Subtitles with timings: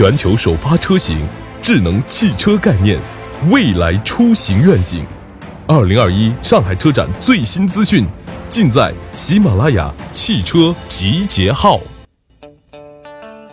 [0.00, 1.18] 全球首发车型，
[1.60, 2.98] 智能汽车概念，
[3.50, 5.04] 未来出行愿景。
[5.66, 8.06] 二零二一上海车展最新资讯，
[8.48, 11.78] 尽在喜马拉雅汽车集结号。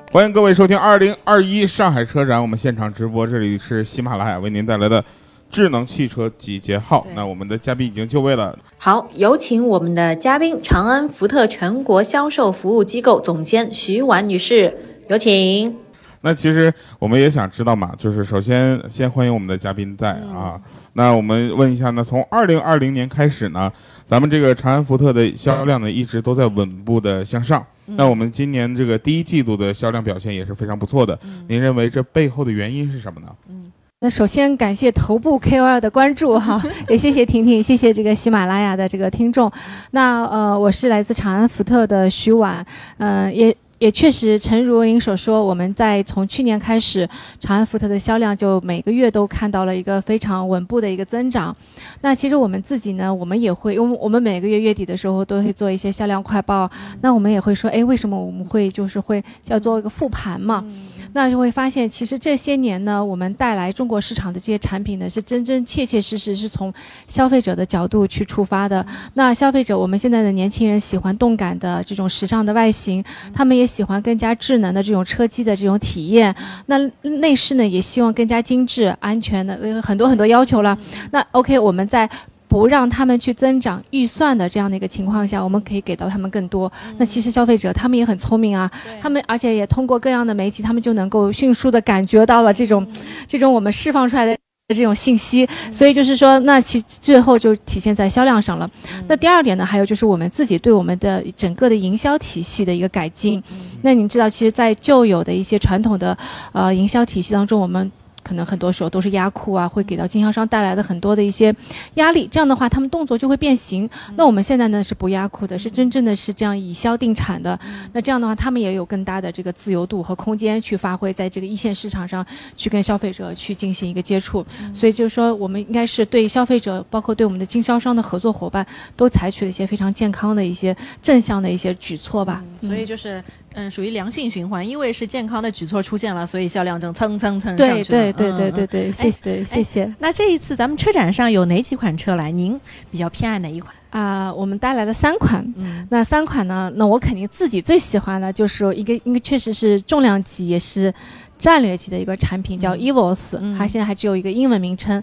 [0.10, 5.04] 欢迎各位收听二零二一上海车展，我们现场直播，这里是喜马拉雅为您带来的
[5.52, 7.06] 智能汽车集结号。
[7.14, 14.78] 那我们的嘉宾已经就位了，好，有请我们的嘉宾，长安福特全国销售服务机构总监徐婉女士，
[15.10, 15.87] 有请。
[16.22, 20.60] 那其实我们也想知道嘛，就是首先先欢迎我们的嘉宾在啊。
[20.94, 23.72] 那我们问一下呢，从二零二零年开始呢，
[24.06, 27.66] 咱们这个长安福特的销量呢一直都在稳步的向上。
[27.86, 31.18] 那我们今年这个第一季度的销量表现也是非常不错的。
[31.48, 33.28] 您认为这背后的原因是什么呢？
[33.48, 39.50] 嗯，那首先感谢头部 KOL 的关注哈， 也谢谢婷婷，谢谢这个喜马拉雅的这个听众。
[39.92, 42.66] 那呃，我是来自长安福特的徐婉，
[42.98, 43.56] 嗯，也。
[43.80, 47.08] 也确实，诚如您所说，我们在从去年开始，
[47.40, 51.56] 长安福特的销量就每个月都看到了一个非常稳步的一个增长。
[52.02, 56.70] 那其实我们自己呢，我们也会，因为我们每个月月底的时候都会做一些销量快报，
[57.02, 60.66] 那我们也会说，哎，为什么我们会就是会要做一个复盘嘛？
[61.14, 66.74] 那就会发现，其实这些年呢，我们带来中国市场的这些产品呢，是真真切切实实是从
[67.08, 68.84] 消费者的角度去出发的。
[69.14, 76.34] 那消费者，我们现在的年轻人喜欢动感的这种时尚的外形，他们也喜欢更加智能的这种车机的这种体验。
[76.68, 76.78] 那
[77.20, 80.76] 内饰呢，也希望更加精致、安全的，很多很多要求了。
[81.12, 82.10] 那 OK，我们在。
[82.50, 86.72] 不让他们去增长预算的这样的一个情况下，我们可以给到他们更多。
[86.98, 92.88] 那其实消费者他们也很聪明啊，他们而且也通过各样的媒体，他们就能够迅速的感觉到了这种，
[93.28, 94.38] 这种我们释放出来的
[94.76, 95.48] 这种信息。
[95.72, 98.70] 所以就是说，那其最后就体现在销量上了。
[99.08, 103.42] 那第二点呢，还有就是我们自己对我们的整个的营销体系的一个改进。
[103.82, 106.18] 那您知道，其实，在旧有的一些传统的
[106.52, 107.92] 呃营销体系当中，我们。
[108.28, 111.56] 可能很多时候都是压库啊，会给到经销商带来的很多的一些
[111.94, 112.28] 压力。
[112.30, 113.90] 这样的话，他们动作就会变形。
[114.18, 117.58] 那我们现在呢是不压库的，是真正的是这样以销定产的。
[117.94, 122.26] 那这样的话，他们也有更大的这个自由度和空间去发挥，在这个一线市场上
[122.58, 124.46] 去跟消费者去进行一个接触。
[124.74, 128.66] 所以就是说，我们应该是对消费者，包括对我们的经销商的合作伙伴，
[128.98, 132.44] 都采取了一些非常健康的一些正向的一些举措吧。
[132.62, 133.24] 所以就是。
[133.54, 137.84] 嗯，属于良性循环，因为是健康的举措出现了，所以销量正蹭蹭蹭上去了。
[137.84, 139.92] 对对对对对对，谢谢谢谢。
[139.98, 142.30] 那这一次咱们车展上有哪几款车来？
[142.30, 142.60] 您
[142.92, 143.74] 比较偏爱哪一款？
[143.90, 145.44] 啊，我们带来了三款。
[145.56, 146.72] 嗯，那三款呢？
[146.76, 150.94] 那我肯定自己最喜欢的就是一个，应该确实是重量级，也是。
[151.38, 155.02] 战略级的一个产品叫 Evos，它现在还只有一个英文名称。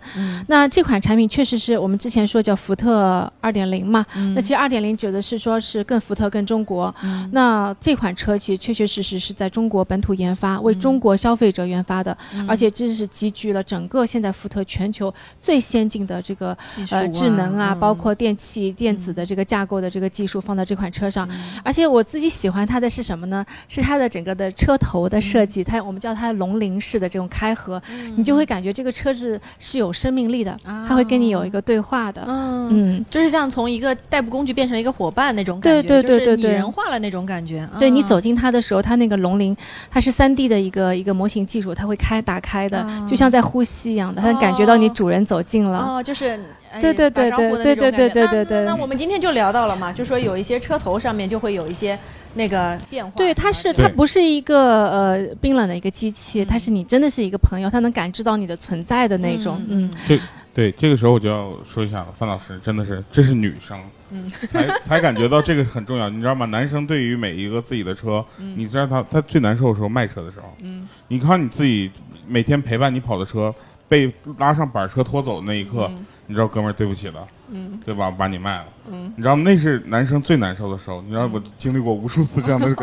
[0.49, 4.05] 那这款产品确实是我们之前说叫福特二点零嘛？
[4.35, 6.93] 那其实二点零指的是说是更福特、更中国。
[7.31, 12.17] 那这款车其实确确实实是在中国本土研发，为中国消费者研发的，
[12.49, 16.57] 而且这是集聚了整个现在福特全球最先进的这个
[16.91, 21.29] 呃智能啊，包括电器电子的这个架构的这个技术放到这款车上。
[21.63, 23.47] 而且我自己喜欢它的是什么呢？
[23.69, 26.24] 是它的整个的车头的设计，它我们叫它。
[26.25, 27.81] 它龙鳞式的这种开合，
[28.17, 37.69] 你就会感觉这个车子是有生命力的，它会跟你有一个对话的，嗯，就是像从一个代步工具变成了一个伙伴那种感觉，对对对对对，人化了那种感觉。
[37.79, 39.55] 对你走进它的时候，它那个龙鳞，
[39.91, 45.79] 它是三 D 的一个一个模型技术，它会开打开的，就像在呼吸一样的，它感觉到你主人走近了。
[45.79, 46.39] 哦，就是
[46.81, 48.65] 对对对对对对对对对对。
[48.65, 51.99] 那我们今天就聊到了嘛，就说有一些车头上面就会有一些。
[52.35, 59.91] 那个变化，对，它是它不是一个呃冰冷的一个机器，它是你真的是一个朋友，它能感知到你的存在的那种，嗯。
[60.07, 60.21] 对
[60.53, 63.77] 对，这个时候我就要说一下了，范老师真的是，这是女生，
[64.11, 66.47] 嗯， 才才感觉到这个很重要，你知道吗？
[66.47, 71.91] 男生对于每一个自己的车，你知道他他最难受的时候卖车的时候，嗯，你看你自己
[72.27, 73.55] 每天陪伴你跑的车。
[73.95, 75.89] 被拉上板车拖走的那一刻，
[76.27, 78.11] 你知道，哥们儿，对不起了，嗯，对吧？
[78.11, 81.01] 把你卖了，嗯，你知道那是男生最难受的时候。
[81.03, 82.67] 你知道我经历过无数次这样的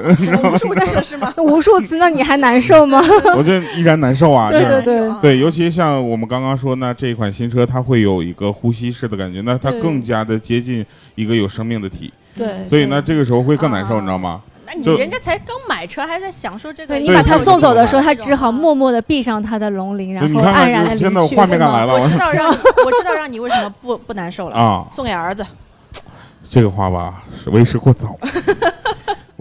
[0.50, 1.34] 无数次是吗？
[1.38, 3.02] 无数次，那你还难受吗？
[3.36, 4.50] 我就依然难受啊。
[4.50, 10.86] 对对对对，尤其像我们刚刚说，那这一款新车它会有一个呼吸式的感觉，那它更加的接近
[11.16, 12.10] 一个有生命的体。
[12.34, 14.42] 对，所以呢，这个时候会更难受，你知道吗？
[14.74, 16.96] 你人家才刚买车，还在享受这个。
[16.96, 21.04] 你把他送走的时候，他只好默默的闭上他的龙鳞，然后黯然的离去。
[21.06, 22.48] 真的画面感来了，我知道让，
[22.86, 24.86] 我知道让你为什么不不难受了啊！
[24.92, 25.46] 送给儿子。
[26.50, 28.18] 这个话吧，是为时过早。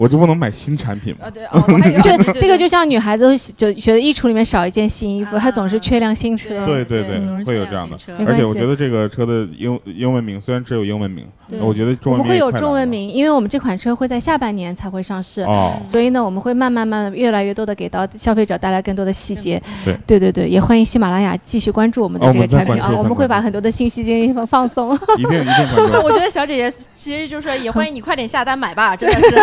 [0.01, 1.27] 我就不能买新产品吗？
[1.27, 6.65] 啊对，就这个就像女孩子就觉得衣橱里面少一件新衣服，她总是缺辆新车。
[6.65, 7.95] 对对对，会有这样的。
[8.25, 15.43] 而且我觉得这个车的英英文名虽然只有英文名，对我觉得中文我们会有中文名，因为我们这款车会在下半年才会上市。
[15.43, 19.61] 哦，所以呢，我们会慢慢慢的越来越多的给到消费者带来更多的细节。
[19.85, 24.95] 对对对对，也欢迎喜马拉雅继续关注我们的哦这个产品啊，我们会把很多的信息进行放放送。
[25.19, 25.97] 一定一定关注。
[26.01, 29.35] 我觉得小姐姐其实就是，也欢迎你快点下单买吧，真的是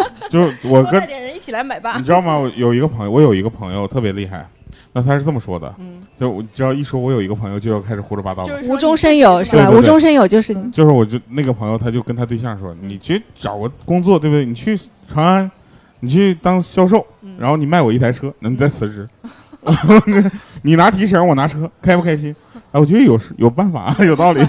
[0.30, 2.04] 就是我跟带点人一起来买吧你。
[2.04, 2.38] 知道吗？
[2.38, 4.46] 我有一个朋友，我有一个朋友特别厉害，
[4.92, 8.48] 那他是这么说的，嗯，就我只要一说我有一个朋友，就要开始胡说八道了。
[8.48, 9.64] 就是无中生有是吧？
[9.64, 10.70] 对对对无中生有就是你。
[10.70, 14.44] 就是我就那个朋友，他就跟他对象说：“你去找个工作，对不对？
[14.44, 14.78] 你去
[15.12, 15.50] 长安，
[16.00, 17.04] 你去当销售，
[17.38, 19.08] 然后你卖我一台车，那你再辞职。
[20.62, 22.34] 你拿提成，我拿车，开不开心？
[22.76, 24.42] 啊，我觉得有有办法， 有道理。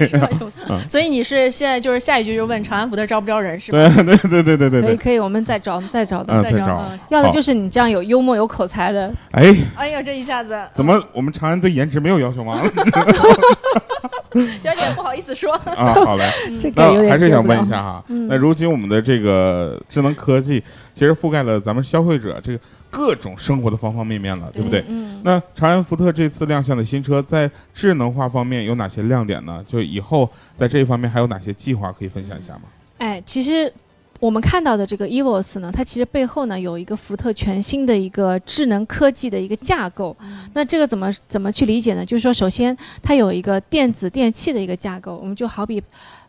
[0.70, 3.78] 嗯所以你是现在就是下一句就问长安福特招不招人是吧？
[3.96, 6.86] 对对对对对对对，可以可以，我们再找，再找再找再找。
[6.92, 9.12] 嗯要的就是你这样有幽默、有口才的。
[9.32, 12.60] 哎，哎呀，这一下子怎么我们长安对颜值没有要求吗？
[14.62, 16.24] 小姐不好意思说，啊，好嘞。
[16.60, 20.62] 这个还是想问一下哈，嗯那如今我们的这个智能科技，
[20.94, 22.60] 其实覆盖了咱们消费者这个
[22.92, 24.84] 各种生活的方方面面了，对不对？
[24.90, 29.64] 嗯，那长安福特这次亮相的新车，在智能化方面有哪些亮点呢？
[29.68, 32.62] 就以后在这一方面还有哪些计划可以分享一下吗？
[32.98, 33.72] 哎，其实
[34.20, 40.16] 我们看到的这个 EVOS 呢，它其实背后呢有一个福特全新的一个智能科技的一个架构。
[40.54, 42.06] 那这个怎么怎么去理解呢？
[42.06, 45.84] 就是说，首先它有一个电子电器的一个架构，我们就好比。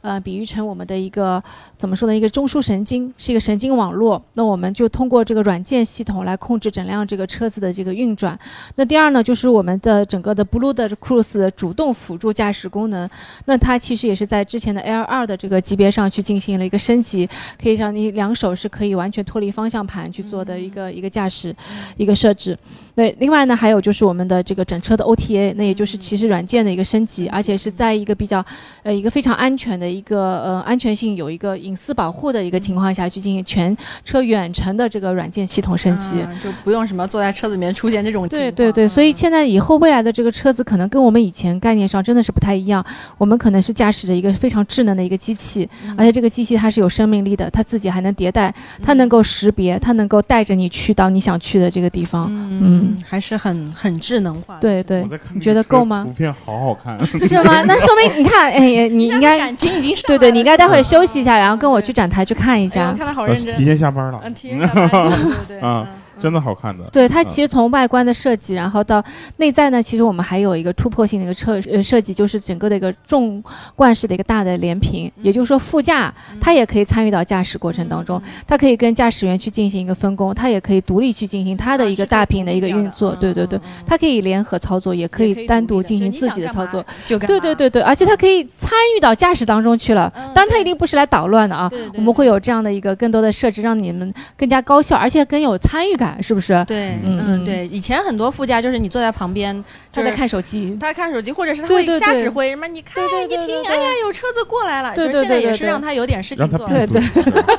[0.09, 1.43] 呃，比喻成我们的一个
[1.77, 2.17] 怎么说呢？
[2.17, 8.39] 一个中枢神经是一个神经网络，那我们就通过这个软件系统来控制整辆这个车子的这个运转。
[8.77, 13.07] 那第二呢，就是我们的整个的 Blue 的 Cruise 的主动辅助驾驶功能，
[13.45, 17.29] 那它其实也是在之前的 L 2的这个级别上去进行了一个升级，
[17.63, 21.55] 可以让你两手是可以完全脱离方向盘去做的一个、一个驾驶
[21.99, 22.59] 一个设置。
[22.95, 28.45] 对，另外呢，还有就是我们的这个整车的 OTA，那也就是其实软件的一个升级，而且是在一个比较
[28.83, 36.21] 呃一个非常安全的一个呃安全性有一个隐私保护的一个情况下去进行全车远程的这个软件系统升级。
[36.21, 38.51] 嗯就不用什么坐在车子里面出现这种情况。
[38.51, 42.85] 对对对，所以嗯现在以后未来的这个车子可能跟我们以前概念上真的是不太一样。
[43.17, 52.29] 我们可能是驾驶着一个非常智能的一个机器，而且这个机器它是有生命力的，它自己还能迭代，它能够识别，它能够带着你去到你想去的这个地方。
[52.31, 54.59] 嗯，还是很很智能化。
[54.61, 55.05] 对对
[55.35, 56.13] 你觉得够吗图？
[56.13, 57.63] 片好好看，是吗？
[57.63, 62.95] 那说明你看，哎，你应该感情已经上对对，你应该待会休息一下，然后跟我去展台去看一哎，我下。
[62.97, 63.55] 看他好呃认真。
[63.57, 63.65] 提。
[63.65, 66.85] 前下班了，嗯，体验下班对对对，啊 嗯真的好看的。
[66.93, 69.03] 对它其实从外观的设计，然后到
[69.37, 73.43] 内在呢，其实我们还有一个突破性的一个设呃设计，就是整个的一个纵
[73.75, 90.13] 贯式的一个大的连屏，也就是说副驾它也可以参与到驾驶过程当中，它可以跟驾驶员去进行一个分工，它也可以独立去进行它的一个大屏的一个运作，对对对，它可以联合操作，也可以单独进行自己的操作。，对对对对，而且它可以参与到驾驶当中去了。
[90.35, 91.71] 当然，它一定不是来捣乱的啊。
[91.95, 96.65] 我们会有这样的一个更多的设置，让你们更加高效，而且更有参与感，是不是？
[96.67, 99.55] 对，嗯嗯，对，以前很多副驾就是你坐在旁边，
[99.93, 100.77] 就是他在看手机。
[100.81, 106.67] 他在看手机，或者是他会瞎指挥，什么你看一听，哎呀，有车子过来了，对就是现在也是让他有点事情做。
[106.69, 107.01] 对对，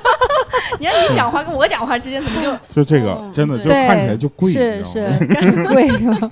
[0.79, 5.03] 你看你讲话跟我讲话之间怎么就 就这个嗯真的就看起来就贵，是是
[5.73, 6.31] 贵是吧？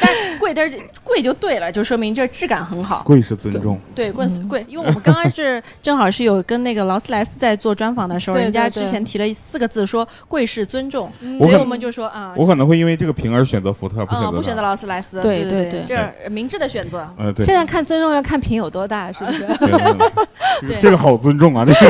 [0.00, 0.10] 但
[0.44, 3.02] 贵，但是贵就对了，就说明这质感很好。
[3.06, 17.08] 贵是尊重，对，贵是贵，因为我们刚刚是 正好是有跟那个劳斯莱斯在做专访的时候，人家之前提了四个字，说贵是尊重，所以我们就说啊，我可能会因为这个瓶而选择福特，不选啊，择不选择劳斯莱斯，对对对对这是明智的选择。
[17.16, 19.46] 呃，对，现在看尊重要看屏有多大，是不是？
[20.78, 21.80] 这个好尊重啊，这个。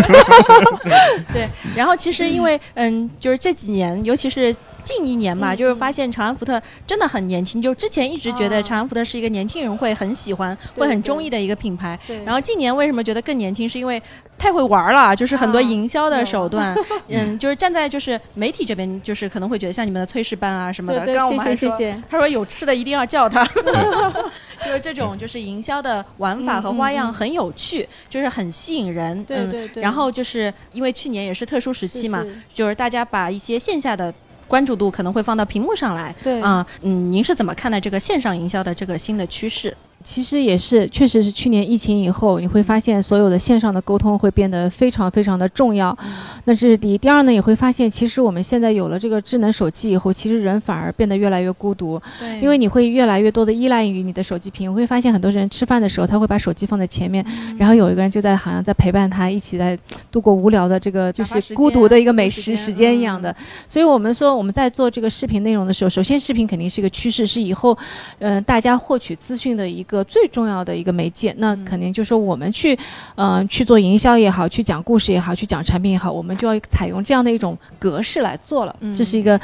[1.33, 4.55] 对，然后其实因为嗯，就是这几年，尤其是。
[4.85, 7.61] 近一年吧，就是发现长安福特真的很年轻。
[7.61, 11.99] 就之前一直觉得啊长安福特是一个年轻人会很喜欢、对会很中意的一个品牌。
[12.07, 13.69] 对然后近年为什么觉得更年轻？
[13.69, 14.01] 是因为
[14.37, 16.77] 太会玩了，就是很多啊营销的手段。
[17.09, 21.01] 嗯，就是站在就是媒体这边，就是可能会觉得像你们的炊事班啊什么的。
[21.01, 22.03] 对对，刚刚我们还说，谢谢谢。
[22.09, 23.43] 他说有吃的一定要叫他。
[24.65, 29.15] 就是这种，就是营销的玩法和花样很有趣，就是很吸引人。
[29.19, 34.13] 嗯对对对然后就是因为去年也是特殊时期嘛，就是大家把一些线下的
[34.47, 36.15] 关注度可能会放到屏幕上来。
[36.23, 39.77] 对啊，嗯，您是怎么看待这个线上营销的这个新的趋势？
[40.05, 45.97] 其实也是，确实是去年疫情以后，你会发现所有的线上的沟通会变得非常非常的重要。
[46.45, 46.99] 那这是第一。
[46.99, 54.71] 第二呢，也会发现，其实我们现在有了这个智能手机以后，其实人反而变得越来越孤独，对因为你会越来越多的依赖于你的手机屏。
[54.71, 57.25] 我会发现很多人吃饭的时候，他会把手机放在前面，
[57.57, 59.79] 然后有一个人就在好像在陪伴他，一起在
[60.11, 63.35] 度过无聊的这个就是孤独的一个美食时间一样的。
[63.69, 67.77] 所以我们说我们在做这个视频内容的时候，首先视频肯定是一个趋势，是以后，
[68.19, 71.33] 嗯、大家获取资讯的一个最重要的一个媒介。
[71.39, 72.77] 那嗯肯定就是说我们去，
[73.17, 78.75] 嗯、去做营销也好，去讲故事也好，去讲产品也好，我们就要采用这样的一种格式来做了。
[78.81, 79.39] 嗯这是一个。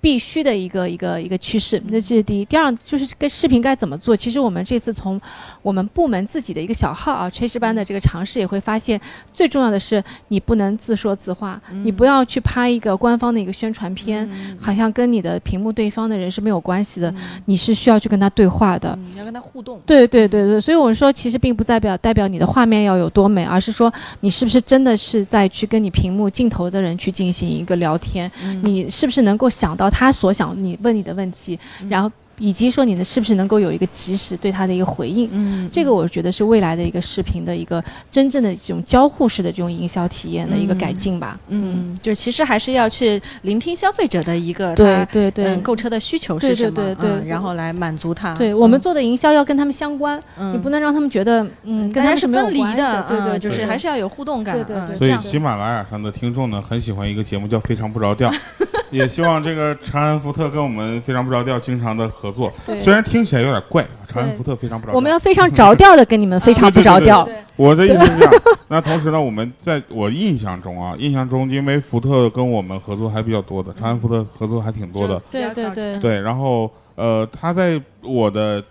[0.00, 2.44] 必须的一个一个一个趋势，那这是第一。
[2.44, 4.16] 第二就是跟视频该怎么做？
[4.16, 5.20] 其实我们这次从
[5.62, 9.00] 我们部门自己的一个小号啊，炊事班的这个尝试也会发现，
[9.34, 18.96] 最重要的是你不能自说自话，你不要去拍一个官方的一个宣传片，嗯好像跟你的屏幕对方的人是没有关系的，嗯你是需要去跟他对话的。
[19.12, 19.80] 你要跟他互动。
[19.84, 31.88] 对对对对，所以我们说，其实并不代表代表你的画面要有多美，而是说你是不是真的是在去跟你屏幕镜头的人去进行一个聊天，嗯你是不是能够想到他所想你问你的问题，嗯。
[31.88, 35.28] 然后以及说你呢是不是能够有一个及时对他的一个回应。
[35.32, 41.36] 嗯这个我觉得是未来的一个视频的一个真正的这种交互式的这种营销体验的一个改进吧。
[41.48, 45.46] 嗯，就其实还是要去聆听消费者的一个对对对。
[45.46, 48.32] 嗯购车的需求对对是什么，对对嗯然后来满足他。
[48.34, 50.54] 对，我们嗯做的营销要跟他们相关，嗯。
[50.54, 54.54] 你不能让他们觉得嗯，跟他是没有分离关的，对对，嗯就是还是要有互动感。
[54.54, 58.30] 对对对嗯所以喜马拉雅上的听众呢，很喜欢一个节目叫《非常不着调》，
[58.92, 62.52] 也希望这个长安福特跟我们非常不着调经常的合作。
[62.78, 64.96] 虽然听起来有点怪，长安福特非常不着调。
[64.96, 67.24] 我们要非常着调的跟你们非常不着调。
[67.26, 68.32] 对 我的意思是这样。
[68.68, 75.20] 那同时呢，我们在我印象中啊，印象中，因为福特跟我们合作还比较多的，长安福特合作还挺多的。
[75.30, 78.62] 对对对对，然后呃，他在我的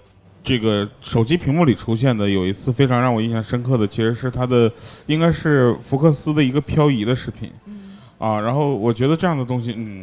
[0.43, 4.71] 这个手机屏幕里出现的有一次非常让我印象深刻的，其实是他的
[5.07, 7.51] 应该是福克斯的一个漂移的视频。
[8.17, 10.01] 啊，然后我觉得这样的东西，嗯，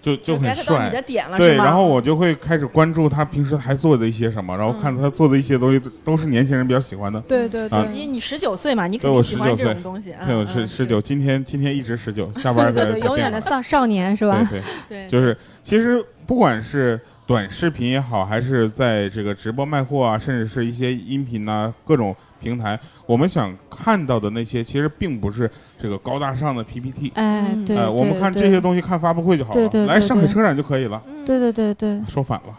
[0.00, 1.02] 就就很 get 到你帅的。
[1.02, 1.64] 点了，对，是吗？
[1.64, 7.20] 然后我就会开始关注他平时还做的一些什么，然后看他做的一些东西都是年轻人比较喜欢的。
[7.22, 10.14] 对对对因为你十九岁嘛，你肯对我定喜欢19岁这种东西。
[10.26, 14.46] 对，我十十九，今天今天一直十九，下班才对 对，才永远的少少年是吧？
[14.48, 27.10] 对对，对，就是其实不管是短视频也好，还是在这个直播卖货啊，甚至是一些音频呐、各种平台，我们想看到的那些，其实并不是这个高大上的 PPT。
[27.16, 31.02] 哎，嗯对，呃，我们看这些东西，看发布会就好了，对对对来上海车展就可以了。
[31.24, 32.54] 对对对对，说反了，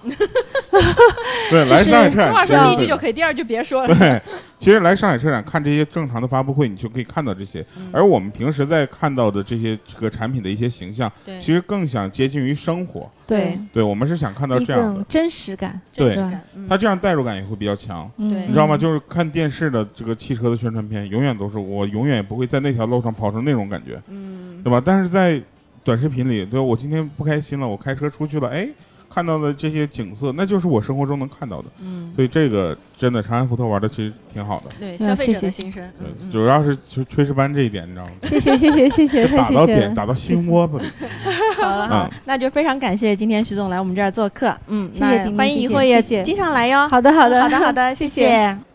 [1.50, 3.96] 对，来上海车展话说第一句就可以，第二句别说了。
[3.96, 4.22] 对，
[4.58, 7.66] 其实来上海车展看这些正常的发布会，你就可以看到这些。
[7.78, 13.10] 嗯而我们平时在看到的这些这个产品的一些形象，对其实更想接近于生活。
[13.26, 15.80] 对，对，我们是想看到这样的，真实感。
[15.94, 18.10] 对真实感嗯它这样代入感也会比较强。
[18.18, 18.78] 你知道吗？
[18.78, 24.82] 就是看电视的这个汽车的宣传片，永远都是我永远也不会在那条路上跑成那种感觉，嗯，对吧？
[24.84, 25.42] 但是在
[25.84, 28.68] 短视频里，对我今天不开心了，我开车出去了，哎，
[29.10, 31.66] 看到的这些景色，那就是我生活中能看到的。
[31.80, 34.66] 嗯，所以这个真的长安福特玩的其实挺好的。
[34.80, 38.12] 对消费者的心声，嗯对，嗯主要是就炊事班这一点，你知道吗？
[38.24, 39.96] 谢谢谢谢谢谢，打到点，谢谢了。
[39.96, 40.86] 打到心窝子里。
[41.58, 46.88] 好了好那就非常感谢今天徐总来我们这儿做客，嗯，谢谢那欢迎以后也谢谢经常来哟。
[46.88, 48.67] 好的好的好的好的，谢谢。